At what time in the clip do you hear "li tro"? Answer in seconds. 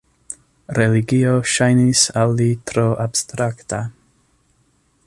2.41-2.87